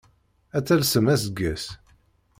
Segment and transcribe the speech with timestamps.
[0.57, 1.63] Ad talsem aseggas!